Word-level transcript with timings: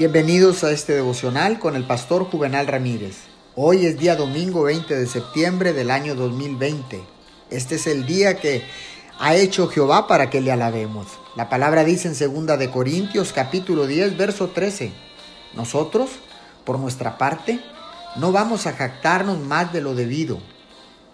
Bienvenidos 0.00 0.64
a 0.64 0.70
este 0.72 0.94
devocional 0.94 1.58
con 1.58 1.76
el 1.76 1.84
pastor 1.84 2.24
Juvenal 2.24 2.66
Ramírez. 2.66 3.18
Hoy 3.54 3.84
es 3.84 3.98
día 3.98 4.16
domingo 4.16 4.62
20 4.62 4.96
de 4.96 5.06
septiembre 5.06 5.74
del 5.74 5.90
año 5.90 6.14
2020. 6.14 7.02
Este 7.50 7.74
es 7.74 7.86
el 7.86 8.06
día 8.06 8.40
que 8.40 8.64
ha 9.18 9.34
hecho 9.34 9.68
Jehová 9.68 10.06
para 10.06 10.30
que 10.30 10.40
le 10.40 10.52
alabemos. 10.52 11.06
La 11.36 11.50
palabra 11.50 11.84
dice 11.84 12.08
en 12.08 12.14
segunda 12.14 12.56
de 12.56 12.70
Corintios 12.70 13.34
capítulo 13.34 13.86
10 13.86 14.16
verso 14.16 14.48
13. 14.48 14.90
Nosotros, 15.52 16.08
por 16.64 16.78
nuestra 16.78 17.18
parte, 17.18 17.60
no 18.16 18.32
vamos 18.32 18.66
a 18.66 18.72
jactarnos 18.72 19.38
más 19.38 19.70
de 19.70 19.82
lo 19.82 19.94
debido. 19.94 20.38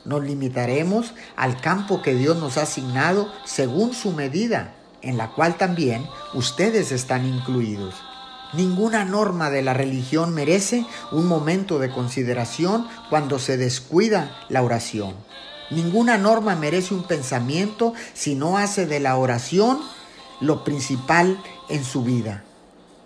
Nos 0.05 0.23
limitaremos 0.23 1.13
al 1.35 1.61
campo 1.61 2.03
que 2.03 2.15
Dios 2.15 2.37
nos 2.37 2.57
ha 2.57 2.63
asignado 2.63 3.33
según 3.45 3.95
su 3.95 4.13
medida, 4.13 4.77
en 5.03 5.17
la 5.17 5.33
cual 5.33 5.57
también 5.57 6.07
ustedes 6.35 6.93
están 6.93 7.27
incluidos. 7.27 7.97
Ninguna 8.57 9.05
norma 9.05 9.51
de 9.51 9.61
la 9.61 9.75
religión 9.75 10.33
merece 10.33 10.87
un 11.13 11.27
momento 11.27 11.79
de 11.79 11.91
consideración 11.91 12.89
cuando 13.11 13.39
se 13.39 13.59
descuida 13.59 14.35
la 14.49 14.63
oración. 14.63 15.15
Ninguna 15.71 16.17
norma 16.17 16.57
merece 16.57 16.95
un 16.95 17.03
pensamiento 17.03 17.93
si 18.15 18.35
no 18.35 18.57
hace 18.57 18.87
de 18.87 18.99
la 18.99 19.17
oración 19.17 19.81
lo 20.41 20.65
principal 20.65 21.39
en 21.69 21.85
su 21.85 22.03
vida. 22.03 22.45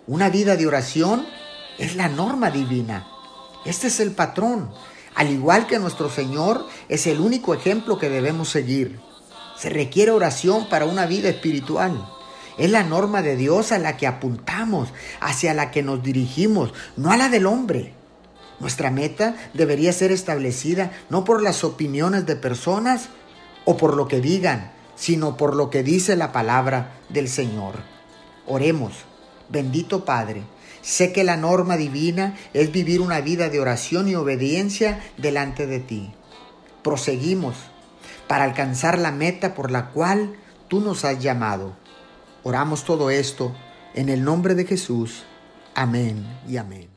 Una 0.07 0.29
vida 0.29 0.55
de 0.55 0.67
oración 0.67 1.25
es 1.77 1.97
la 1.97 2.07
norma 2.07 2.49
divina. 2.49 3.07
Este 3.65 3.87
es 3.87 3.99
el 3.99 4.11
patrón. 4.11 4.71
Al 5.15 5.31
igual 5.31 5.67
que 5.67 5.79
nuestro 5.79 6.09
Señor, 6.09 6.65
es 6.87 7.07
el 7.07 7.19
único 7.19 7.53
ejemplo 7.53 7.99
que 7.99 8.09
debemos 8.09 8.47
seguir. 8.47 9.01
Se 9.57 9.69
requiere 9.69 10.11
oración 10.11 10.69
para 10.69 10.85
una 10.85 11.05
vida 11.05 11.27
espiritual. 11.27 12.07
Es 12.61 12.69
la 12.69 12.83
norma 12.83 13.23
de 13.23 13.35
Dios 13.35 13.71
a 13.71 13.79
la 13.79 13.97
que 13.97 14.05
apuntamos, 14.05 14.93
hacia 15.19 15.55
la 15.55 15.71
que 15.71 15.81
nos 15.81 16.03
dirigimos, 16.03 16.75
no 16.95 17.11
a 17.11 17.17
la 17.17 17.27
del 17.27 17.47
hombre. 17.47 17.93
Nuestra 18.59 18.91
meta 18.91 19.35
debería 19.55 19.91
ser 19.93 20.11
establecida 20.11 20.91
no 21.09 21.23
por 21.23 21.41
las 21.41 21.63
opiniones 21.63 22.27
de 22.27 22.35
personas 22.35 23.09
o 23.65 23.77
por 23.77 23.95
lo 23.95 24.07
que 24.07 24.21
digan, 24.21 24.73
sino 24.95 25.37
por 25.37 25.55
lo 25.55 25.71
que 25.71 25.81
dice 25.81 26.15
la 26.15 26.31
palabra 26.31 26.91
del 27.09 27.29
Señor. 27.29 27.77
Oremos, 28.45 28.93
bendito 29.49 30.05
Padre. 30.05 30.43
Sé 30.83 31.11
que 31.11 31.23
la 31.23 31.37
norma 31.37 31.77
divina 31.77 32.37
es 32.53 32.71
vivir 32.71 33.01
una 33.01 33.21
vida 33.21 33.49
de 33.49 33.59
oración 33.59 34.07
y 34.07 34.13
obediencia 34.13 34.99
delante 35.17 35.65
de 35.65 35.79
ti. 35.79 36.13
Proseguimos 36.83 37.55
para 38.27 38.43
alcanzar 38.43 38.99
la 38.99 39.11
meta 39.11 39.55
por 39.55 39.71
la 39.71 39.87
cual 39.89 40.35
tú 40.67 40.79
nos 40.79 41.05
has 41.05 41.17
llamado. 41.17 41.80
Oramos 42.43 42.83
todo 42.83 43.09
esto 43.09 43.55
en 43.93 44.09
el 44.09 44.23
nombre 44.23 44.55
de 44.55 44.65
Jesús. 44.65 45.23
Amén 45.75 46.25
y 46.47 46.57
amén. 46.57 46.91